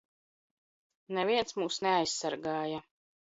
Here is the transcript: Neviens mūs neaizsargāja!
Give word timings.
Neviens 1.17 1.55
mūs 1.59 1.77
neaizsargāja! 1.89 2.81